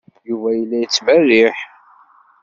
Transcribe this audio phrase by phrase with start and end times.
[0.29, 1.57] Yuba yella yettmerriḥ.